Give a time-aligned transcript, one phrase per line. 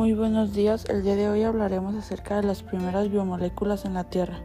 [0.00, 4.04] Muy buenos días, el día de hoy hablaremos acerca de las primeras biomoléculas en la
[4.04, 4.42] Tierra.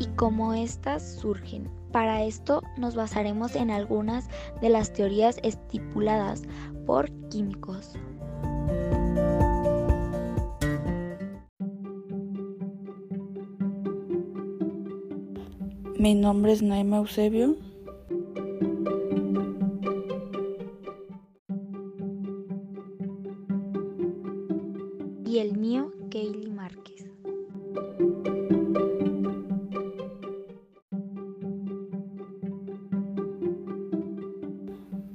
[0.00, 1.70] Y cómo éstas surgen.
[1.92, 4.26] Para esto nos basaremos en algunas
[4.60, 6.42] de las teorías estipuladas
[6.86, 7.92] por químicos.
[15.96, 17.69] Mi nombre es Naima Eusebio.
[25.30, 27.06] Y el mío, Kaylee Márquez.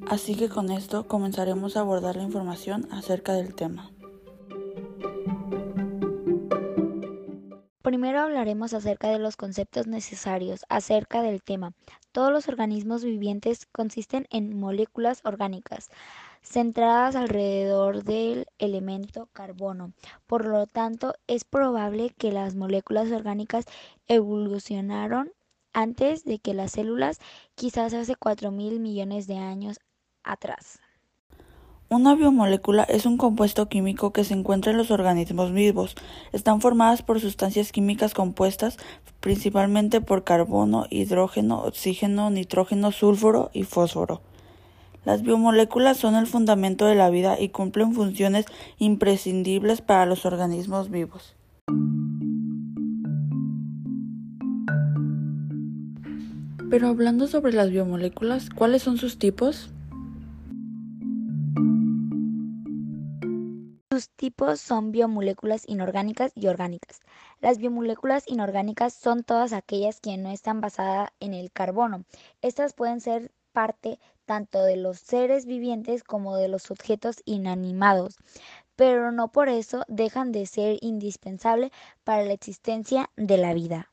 [0.08, 3.91] Así que con esto comenzaremos a abordar la información acerca del tema.
[7.82, 11.74] Primero hablaremos acerca de los conceptos necesarios acerca del tema.
[12.13, 15.90] Todos los organismos vivientes consisten en moléculas orgánicas
[16.46, 19.93] centradas alrededor del elemento carbono.
[20.27, 23.65] Por lo tanto, es probable que las moléculas orgánicas
[24.07, 25.32] evolucionaron
[25.73, 27.20] antes de que las células,
[27.55, 29.79] quizás hace 4 mil millones de años
[30.23, 30.79] atrás.
[31.88, 35.96] Una biomolécula es un compuesto químico que se encuentra en los organismos vivos.
[36.32, 38.77] Están formadas por sustancias químicas compuestas
[39.20, 44.21] principalmente por carbono, hidrógeno, oxígeno, nitrógeno, sulfuro y fósforo.
[45.05, 48.45] Las biomoléculas son el fundamento de la vida y cumplen funciones
[48.79, 51.35] imprescindibles para los organismos vivos.
[56.71, 59.70] Pero hablando sobre las biomoléculas, ¿cuáles son sus tipos?
[63.91, 67.00] Sus tipos son biomoléculas inorgánicas y orgánicas.
[67.39, 72.03] Las biomoléculas inorgánicas son todas aquellas que no están basadas en el carbono.
[72.41, 78.17] Estas pueden ser parte tanto de los seres vivientes como de los objetos inanimados,
[78.75, 81.72] pero no por eso dejan de ser indispensables
[82.03, 83.91] para la existencia de la vida.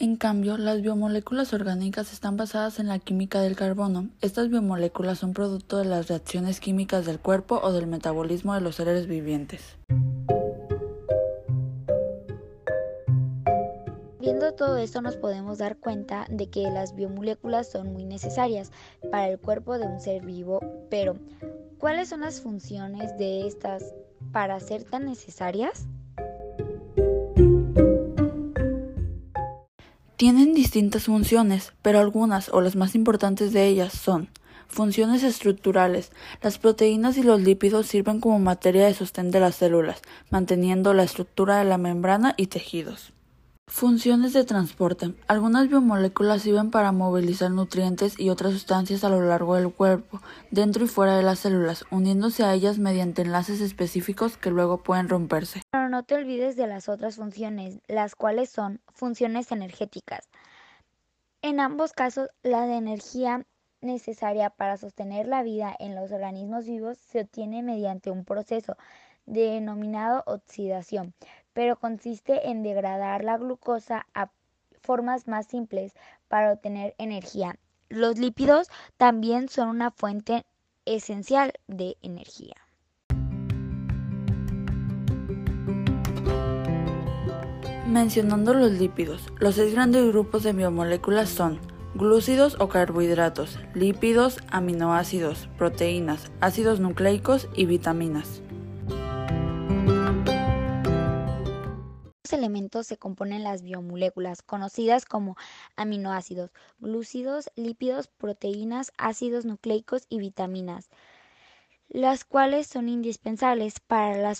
[0.00, 4.08] En cambio, las biomoléculas orgánicas están basadas en la química del carbono.
[4.20, 8.76] Estas biomoléculas son producto de las reacciones químicas del cuerpo o del metabolismo de los
[8.76, 9.76] seres vivientes.
[14.58, 18.72] Todo esto nos podemos dar cuenta de que las biomoléculas son muy necesarias
[19.10, 20.60] para el cuerpo de un ser vivo,
[20.90, 21.14] pero
[21.78, 23.94] ¿cuáles son las funciones de estas
[24.32, 25.86] para ser tan necesarias?
[30.16, 34.28] Tienen distintas funciones, pero algunas o las más importantes de ellas son
[34.70, 36.12] Funciones estructurales.
[36.42, 41.04] Las proteínas y los lípidos sirven como materia de sostén de las células, manteniendo la
[41.04, 43.14] estructura de la membrana y tejidos.
[43.70, 45.14] Funciones de transporte.
[45.26, 50.86] Algunas biomoléculas sirven para movilizar nutrientes y otras sustancias a lo largo del cuerpo, dentro
[50.86, 55.60] y fuera de las células, uniéndose a ellas mediante enlaces específicos que luego pueden romperse.
[55.70, 60.30] Pero no te olvides de las otras funciones, las cuales son funciones energéticas.
[61.42, 63.46] En ambos casos, la energía
[63.82, 68.76] necesaria para sostener la vida en los organismos vivos se obtiene mediante un proceso
[69.26, 71.12] denominado oxidación,
[71.58, 74.30] pero consiste en degradar la glucosa a
[74.80, 75.92] formas más simples
[76.28, 77.56] para obtener energía.
[77.88, 80.46] Los lípidos también son una fuente
[80.84, 82.54] esencial de energía.
[87.88, 91.58] Mencionando los lípidos, los seis grandes grupos de biomoléculas son
[91.96, 98.42] glúcidos o carbohidratos, lípidos, aminoácidos, proteínas, ácidos nucleicos y vitaminas.
[102.82, 105.36] Se componen las biomoléculas, conocidas como
[105.76, 110.88] aminoácidos, glúcidos, lípidos, proteínas, ácidos nucleicos y vitaminas,
[111.88, 114.34] las cuales son indispensables para la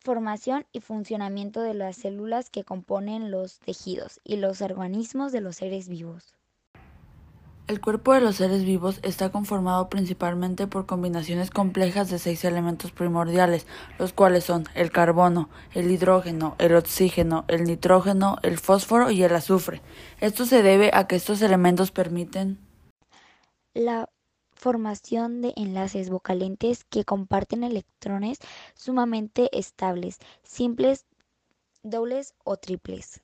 [0.00, 5.56] formación y funcionamiento de las células que componen los tejidos y los organismos de los
[5.56, 6.39] seres vivos.
[7.70, 12.90] El cuerpo de los seres vivos está conformado principalmente por combinaciones complejas de seis elementos
[12.90, 13.64] primordiales,
[13.96, 19.36] los cuales son el carbono, el hidrógeno, el oxígeno, el nitrógeno, el fósforo y el
[19.36, 19.82] azufre.
[20.18, 22.58] Esto se debe a que estos elementos permiten
[23.72, 24.08] la
[24.50, 28.40] formación de enlaces vocalentes que comparten electrones
[28.74, 31.06] sumamente estables, simples,
[31.84, 33.22] dobles o triples.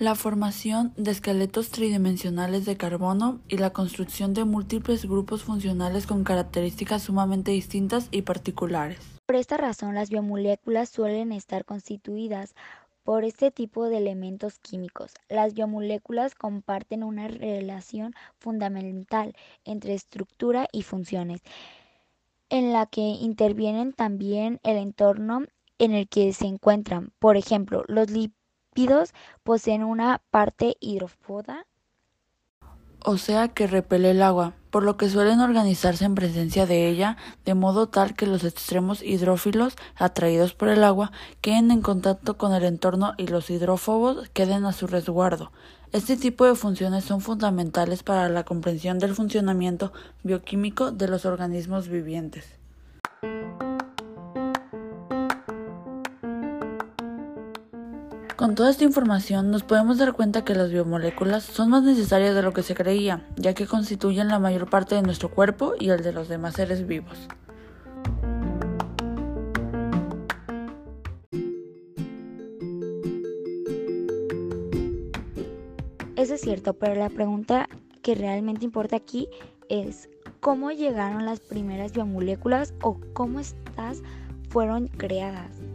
[0.00, 6.24] La formación de esqueletos tridimensionales de carbono y la construcción de múltiples grupos funcionales con
[6.24, 8.98] características sumamente distintas y particulares.
[9.26, 12.54] Por esta razón, las biomoléculas suelen estar constituidas
[13.04, 15.12] por este tipo de elementos químicos.
[15.28, 19.34] Las biomoléculas comparten una relación fundamental
[19.66, 21.42] entre estructura y funciones,
[22.48, 25.44] en la que intervienen también el entorno
[25.78, 27.12] en el que se encuentran.
[27.18, 28.10] Por ejemplo, los
[29.42, 31.66] poseen una parte hidrófoba
[33.04, 37.16] o sea que repele el agua, por lo que suelen organizarse en presencia de ella,
[37.46, 41.10] de modo tal que los extremos hidrófilos, atraídos por el agua,
[41.40, 45.50] queden en contacto con el entorno y los hidrófobos queden a su resguardo.
[45.92, 49.92] Este tipo de funciones son fundamentales para la comprensión del funcionamiento
[50.22, 52.59] bioquímico de los organismos vivientes.
[58.40, 62.40] Con toda esta información nos podemos dar cuenta que las biomoléculas son más necesarias de
[62.40, 66.02] lo que se creía, ya que constituyen la mayor parte de nuestro cuerpo y el
[66.02, 67.28] de los demás seres vivos.
[76.16, 77.68] Eso es cierto, pero la pregunta
[78.00, 79.28] que realmente importa aquí
[79.68, 80.08] es
[80.40, 84.00] cómo llegaron las primeras biomoléculas o cómo estas
[84.48, 85.69] fueron creadas.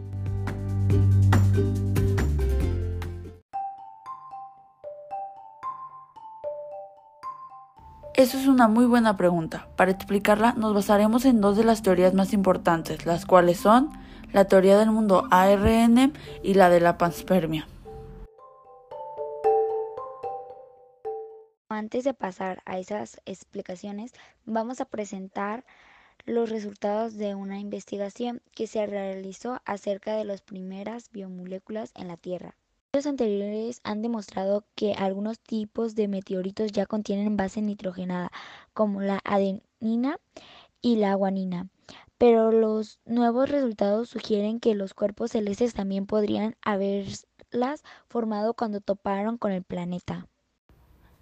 [8.16, 9.68] Eso es una muy buena pregunta.
[9.76, 13.90] Para explicarla nos basaremos en dos de las teorías más importantes, las cuales son
[14.32, 17.68] la teoría del mundo ARN y la de la panspermia.
[21.68, 24.12] Antes de pasar a esas explicaciones,
[24.46, 25.66] vamos a presentar
[26.24, 32.16] los resultados de una investigación que se realizó acerca de las primeras biomoléculas en la
[32.16, 32.54] Tierra
[33.04, 38.30] anteriores han demostrado que algunos tipos de meteoritos ya contienen base nitrogenada,
[38.72, 40.18] como la adenina
[40.80, 41.68] y la guanina.
[42.16, 49.36] Pero los nuevos resultados sugieren que los cuerpos celestes también podrían haberlas formado cuando toparon
[49.36, 50.26] con el planeta.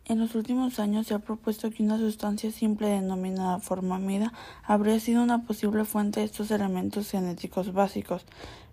[0.06, 5.23] En los últimos años se ha propuesto que una sustancia simple denominada formamida habría sido
[5.23, 8.27] una posible fuente de estos elementos genéticos básicos.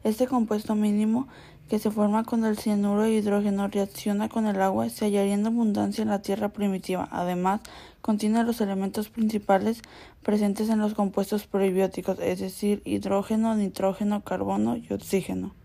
[0.04, 1.30] Este compuesto mínimo
[1.70, 5.48] que se forma cuando el cianuro de hidrógeno reacciona con el agua se hallaría en
[5.48, 7.08] abundancia en la Tierra primitiva.
[7.12, 7.62] Además,
[8.02, 9.82] contiene los elementos principales
[10.24, 15.61] presentes en los compuestos probióticos, es decir, hidrógeno, nitrógeno, carbono y oxígeno.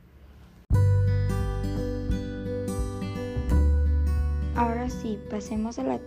[4.56, 6.00] Ahora sí, pasemos a la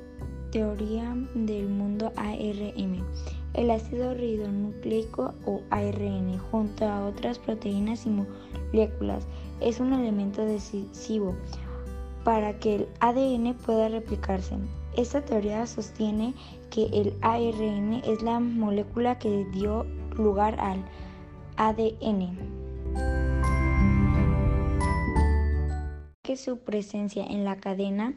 [0.50, 3.06] teoría del mundo ARN.
[3.54, 9.28] El ácido ribonucleico o ARN, junto a otras proteínas y moléculas,
[9.62, 11.36] es un elemento decisivo
[12.24, 14.56] para que el ADN pueda replicarse.
[14.98, 16.34] Esta teoría sostiene
[16.72, 19.86] que el ARN es la molécula que dio
[20.18, 20.84] lugar al
[21.58, 22.59] ADN.
[26.38, 28.14] Su presencia en la cadena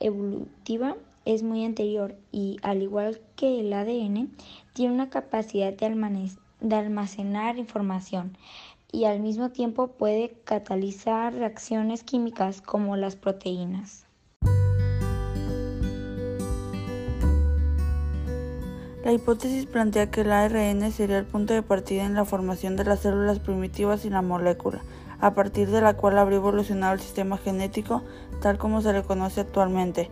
[0.00, 4.30] evolutiva es muy anterior y, al igual que el ADN,
[4.72, 8.36] tiene una capacidad de almacenar información
[8.92, 14.06] y al mismo tiempo puede catalizar reacciones químicas como las proteínas.
[19.04, 22.84] La hipótesis plantea que el ARN sería el punto de partida en la formación de
[22.84, 24.82] las células primitivas y la molécula
[25.24, 28.02] a partir de la cual habría evolucionado el sistema genético
[28.42, 30.10] tal como se le conoce actualmente.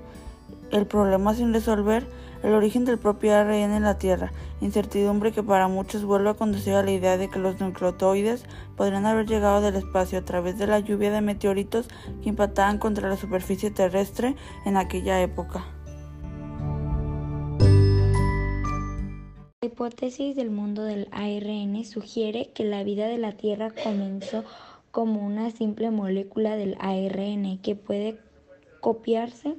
[0.71, 2.07] El problema sin resolver,
[2.43, 4.33] el origen del propio ARN en la Tierra,
[4.63, 9.05] incertidumbre que para muchos vuelve a conducir a la idea de que los nucleotoides podrían
[9.05, 11.89] haber llegado del espacio a través de la lluvia de meteoritos
[12.23, 14.35] que impactaban contra la superficie terrestre
[14.65, 15.63] en aquella época.
[19.61, 24.43] La hipótesis del mundo del ARN sugiere que la vida de la Tierra comenzó
[24.93, 28.19] como una simple molécula del ARN que puede
[28.81, 29.57] copiarse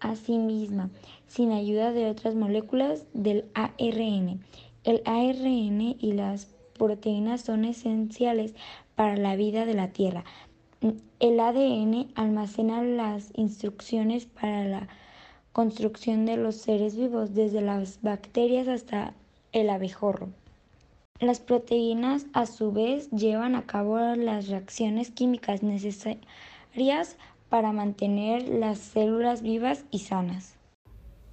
[0.00, 0.90] a sí misma
[1.26, 4.40] sin ayuda de otras moléculas del ARN.
[4.84, 8.54] El ARN y las proteínas son esenciales
[8.94, 10.24] para la vida de la Tierra.
[11.18, 14.88] El ADN almacena las instrucciones para la
[15.52, 19.14] construcción de los seres vivos, desde las bacterias hasta
[19.50, 20.28] el abejorro.
[21.20, 27.16] Las proteínas, a su vez, llevan a cabo las reacciones químicas necesarias
[27.48, 30.57] para mantener las células vivas y sanas.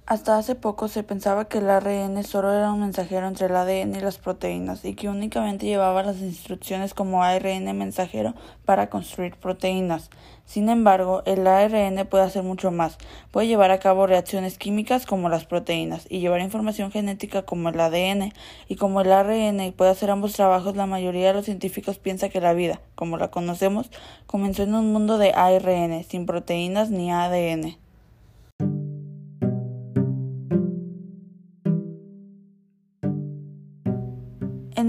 [0.08, 3.96] Hasta hace poco se pensaba que el ARN solo era un mensajero entre el ADN
[3.96, 8.32] y las proteínas y que únicamente llevaba las instrucciones como ARN mensajero
[8.64, 10.10] para construir proteínas.
[10.44, 12.98] Sin embargo, el ARN puede hacer mucho más.
[13.32, 17.80] Puede llevar a cabo reacciones químicas como las proteínas y llevar información genética como el
[17.80, 18.32] ADN.
[18.68, 22.40] Y como el ARN puede hacer ambos trabajos, la mayoría de los científicos piensa que
[22.40, 23.90] la vida, como la conocemos,
[24.28, 27.85] comenzó en un mundo de ARN, sin proteínas ni ADN.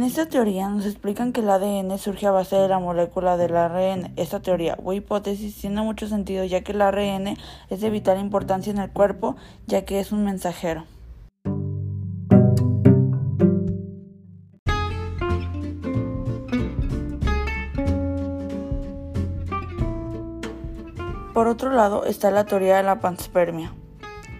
[0.07, 4.13] Esta teoría nos explican que el ADN surge a base de la molécula del ARN.
[4.15, 7.37] Esta teoría o hipótesis tiene mucho sentido ya que el ARN
[7.69, 9.35] es de vital importancia en el cuerpo
[9.65, 10.85] ya que es un mensajero.
[21.33, 23.73] Por otro lado está la teoría de la panspermia.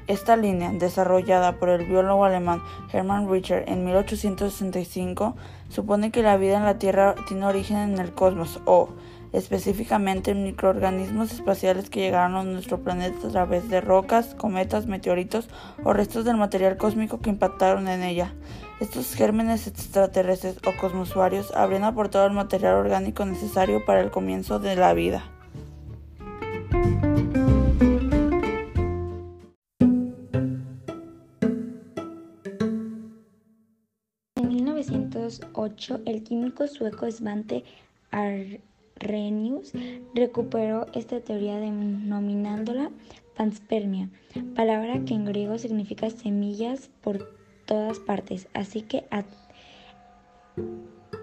[0.07, 2.61] Esta línea, desarrollada por el biólogo alemán
[2.93, 5.35] Hermann Richter en 1865,
[5.67, 8.87] supone que la vida en la Tierra tiene origen en el cosmos o,
[9.33, 15.49] específicamente, en microorganismos espaciales que llegaron a nuestro planeta a través de rocas, cometas, meteoritos
[15.83, 18.33] o restos del material cósmico que impactaron en ella.
[18.79, 24.77] Estos gérmenes extraterrestres o cosmosuarios habrían aportado el material orgánico necesario para el comienzo de
[24.77, 25.36] la vida.
[36.05, 37.63] El químico sueco Svante
[38.11, 39.73] Arrhenius
[40.13, 42.91] recuperó esta teoría denominándola
[43.35, 44.09] panspermia,
[44.55, 49.05] palabra que en griego significa semillas por todas partes, así que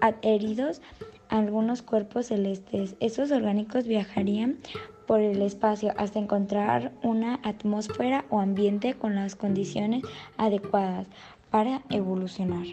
[0.01, 0.81] adheridos
[1.29, 2.95] a algunos cuerpos celestes.
[2.99, 4.59] Esos orgánicos viajarían
[5.07, 10.03] por el espacio hasta encontrar una atmósfera o ambiente con las condiciones
[10.37, 11.07] adecuadas
[11.51, 12.65] para evolucionar.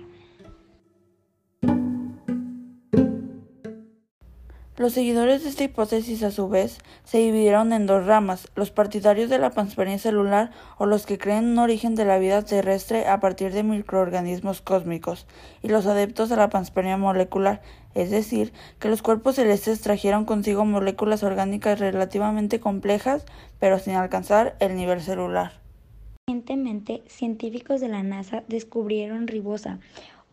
[4.83, 9.31] Los seguidores de esta hipótesis, a su vez, se dividieron en dos ramas, los partidarios
[9.31, 13.21] de la panspermia celular o los que creen un origen de la vida terrestre a
[13.21, 15.29] partir de microorganismos cósmicos,
[15.63, 17.63] y los adeptos a la panspermia molecular,
[17.95, 23.25] es decir, que los cuerpos celestes trajeron consigo moléculas orgánicas relativamente complejas,
[23.61, 25.61] pero sin alcanzar el nivel celular.
[26.27, 29.79] Recientemente, científicos de la NASA descubrieron ribosa,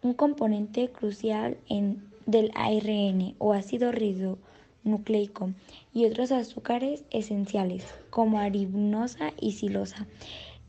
[0.01, 5.51] un componente crucial en del ARN o ácido ribonucleico
[5.93, 10.05] y otros azúcares esenciales como aribnosa y silosa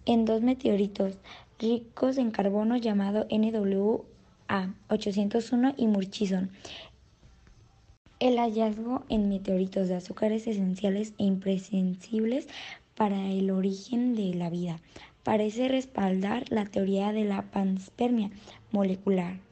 [0.06, 1.18] en dos meteoritos
[1.58, 6.50] ricos en carbono llamado NWA 801 y Murchison.
[8.18, 12.48] El hallazgo en meteoritos de azúcares esenciales e imprescindibles
[12.94, 14.80] para el origen de la vida
[15.22, 18.30] parece respaldar la teoría de la panspermia
[18.72, 19.49] molecular.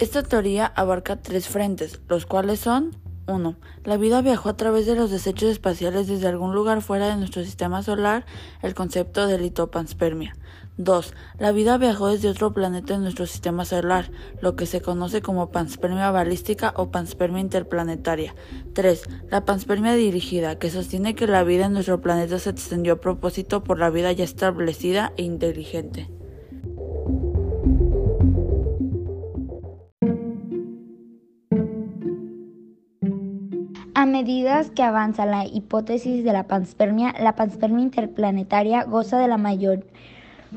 [0.00, 2.96] Esta teoría abarca tres frentes, los cuales son
[3.28, 3.56] 1.
[3.84, 7.44] La vida viajó a través de los desechos espaciales desde algún lugar fuera de nuestro
[7.44, 8.26] sistema solar,
[8.62, 10.34] el concepto de litopanspermia.
[10.78, 11.14] 2.
[11.38, 14.10] La vida viajó desde otro planeta en nuestro sistema solar,
[14.40, 18.34] lo que se conoce como panspermia balística o panspermia interplanetaria.
[18.72, 19.04] 3.
[19.30, 23.62] La panspermia dirigida, que sostiene que la vida en nuestro planeta se extendió a propósito
[23.62, 26.10] por la vida ya establecida e inteligente.
[33.96, 39.36] A medida que avanza la hipótesis de la panspermia, la panspermia interplanetaria goza de la
[39.36, 39.86] mayor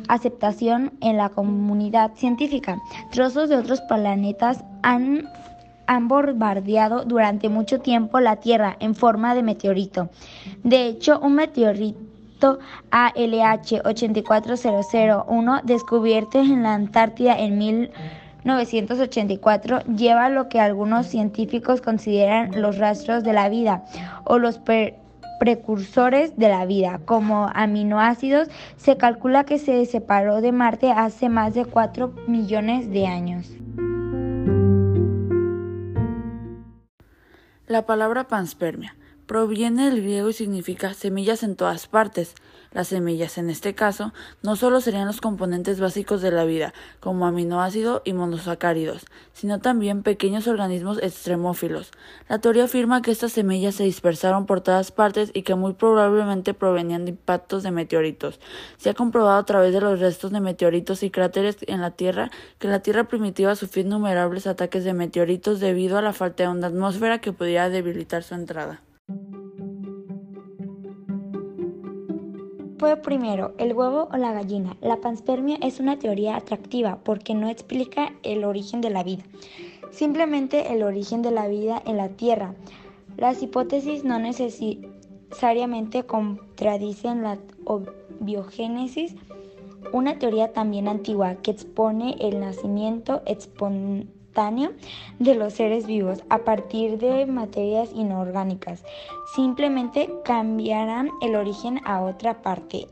[0.08, 2.82] aceptación en la comunidad científica.
[3.12, 5.30] Trozos de otros planetas han,
[5.86, 10.10] han bombardeado durante mucho tiempo la Tierra en forma de meteorito.
[10.64, 12.58] De hecho, un meteorito
[12.90, 17.92] ALH 84001 descubierto en la Antártida en mil
[18.48, 23.84] 1984 lleva lo que algunos científicos consideran los rastros de la vida
[24.24, 24.62] o los
[25.40, 31.56] precursores de la vida, como aminoácidos, se calcula que se separó de Marte hace más
[31.56, 33.52] de 4 millones de años.
[37.68, 38.96] La palabra panspermia
[39.28, 42.34] proviene del griego y significa semillas en todas partes.
[42.72, 47.26] Las semillas, en este caso, no solo serían los componentes básicos de la vida, como
[47.26, 51.92] aminoácido y monosacáridos, sino también pequeños organismos extremófilos.
[52.30, 56.54] La teoría afirma que estas semillas se dispersaron por todas partes y que muy probablemente
[56.54, 58.40] provenían de impactos de meteoritos.
[58.78, 62.32] Se ha comprobado a través de los restos de meteoritos y cráteres en la Tierra
[62.60, 66.68] que la Tierra primitiva sufrió innumerables ataques de meteoritos debido a la falta de una
[66.68, 68.82] atmósfera que pudiera debilitar su entrada.
[72.78, 74.78] Fue primero, el huevo o la gallina?
[74.82, 79.24] La panspermia es una teoría atractiva porque no explica el origen de la vida,
[79.92, 82.54] simplemente el origen de la vida en la Tierra.
[83.18, 87.40] Las hipótesis no necesariamente contradicen la
[88.20, 89.16] biogénesis,
[89.92, 93.22] una teoría también antigua que expone el nacimiento
[95.18, 98.84] de los seres vivos a partir de materias inorgánicas.
[99.36, 102.88] Simplemente cambiarán el origen a otra parte.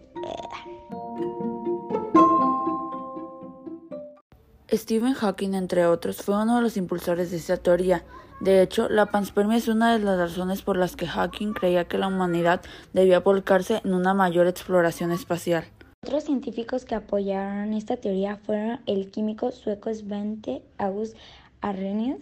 [4.72, 8.04] Stephen Hawking, entre otros, fue uno de los impulsores de esta teoría.
[8.40, 12.00] De hecho, la panspermia es una de las razones por las que Hawking creía que
[12.00, 12.62] la humanidad
[12.92, 15.66] debía volcarse en una mayor exploración espacial.
[16.06, 21.18] Otros científicos que apoyaron esta teoría fueron el químico sueco Svante August
[21.62, 22.20] Arrhenius,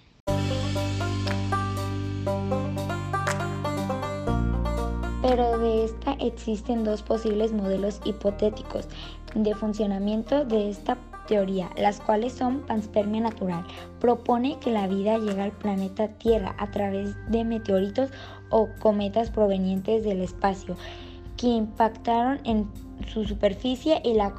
[5.27, 8.87] Pero de esta existen dos posibles modelos hipotéticos
[9.35, 13.65] de funcionamiento de esta teoría, las cuales son panspermia natural.
[13.99, 18.09] Propone que la vida llega al planeta Tierra a través de meteoritos
[18.51, 20.77] o cometas provenientes del espacio
[21.35, 22.71] que impactaron en
[23.09, 24.33] su superficie y la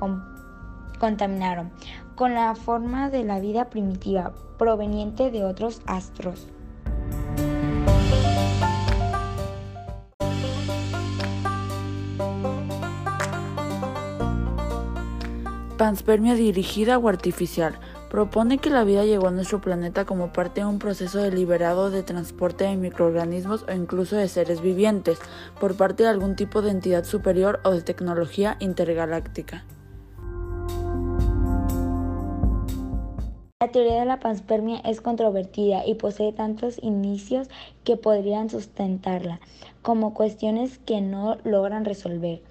[0.99, 1.71] contaminaron
[2.15, 6.49] con la forma de la vida primitiva proveniente de otros astros.
[15.79, 17.79] Panspermia dirigida o artificial.
[18.11, 22.03] Propone que la vida llegó a nuestro planeta como parte de un proceso deliberado de
[22.03, 25.21] transporte de microorganismos o incluso de seres vivientes
[25.61, 29.65] por parte de algún tipo de entidad superior o de tecnología intergaláctica.
[33.61, 37.47] La teoría de la panspermia es controvertida y posee tantos inicios
[37.85, 39.39] que podrían sustentarla,
[39.83, 42.43] como cuestiones que no logran resolver.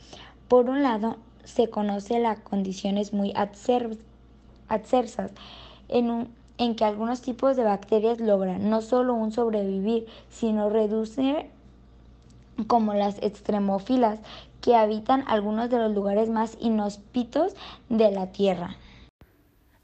[0.47, 1.17] Por un lado,
[1.47, 5.31] se conoce las condiciones muy adversas
[5.87, 6.27] en,
[6.57, 11.45] en que algunos tipos de bacterias logran no solo un sobrevivir, sino reducir
[12.67, 14.19] como las extremófilas
[14.61, 17.53] que habitan algunos de los lugares más inhóspitos
[17.89, 18.75] de la Tierra.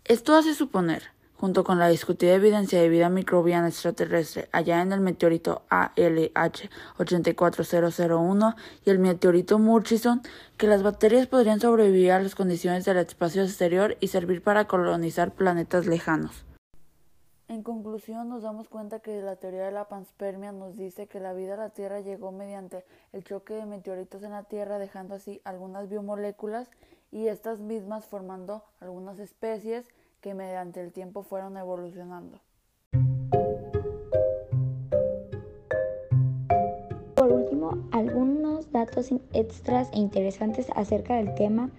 [0.03, 1.12] Esto hace suponer
[1.43, 8.55] junto con la discutida evidencia de vida microbiana extraterrestre allá en el meteorito ALH 84001
[8.85, 10.21] y el meteorito Murchison,
[10.55, 15.31] que las bacterias podrían sobrevivir a las condiciones del espacio exterior y servir para colonizar
[15.31, 16.45] planetas lejanos.
[17.49, 21.33] En conclusión, nos damos cuenta que la teoría de la panspermia nos dice que la
[21.33, 25.41] vida a la Tierra llegó mediante el choque de meteoritos en la Tierra, dejando así
[25.43, 26.69] algunas biomoléculas
[27.11, 29.85] y estas mismas formando algunas especies
[30.23, 32.39] que mediante el tiempo fueron evolucionando.
[37.13, 41.71] Por último, algunos datos extras e interesantes acerca del tema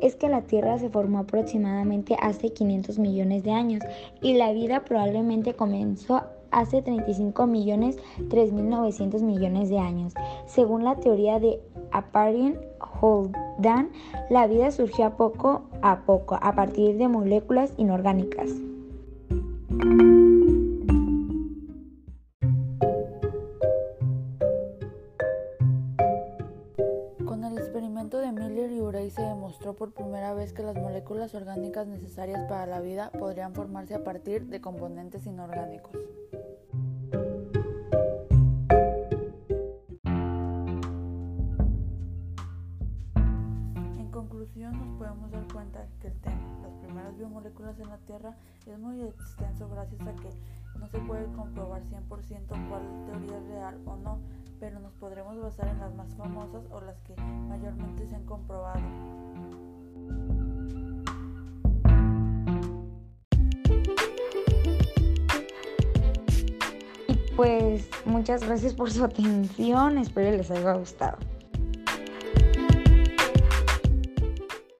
[0.00, 3.82] es que la Tierra se formó aproximadamente hace 500 millones de años
[4.22, 10.14] y la vida probablemente comenzó hace 35 millones 3.900 millones de años.
[10.46, 11.60] Según la teoría de
[11.92, 12.58] Aparian
[13.00, 13.90] Holdan,
[14.28, 18.50] la vida surgió poco a poco a partir de moléculas inorgánicas.
[27.24, 31.34] Con el experimento de Miller y Urey se demostró por primera vez que las moléculas
[31.34, 35.92] orgánicas necesarias para la vida podrían formarse a partir de componentes inorgánicos.
[47.40, 48.34] Biomoléculas en la Tierra,
[48.66, 50.28] es muy extenso gracias a que
[50.78, 52.08] no se puede comprobar 100%
[52.68, 54.18] cuál teoría es real o no,
[54.58, 58.80] pero nos podremos basar en las más famosas o las que mayormente se han comprobado.
[67.36, 71.16] Pues muchas gracias por su atención, espero les haya gustado.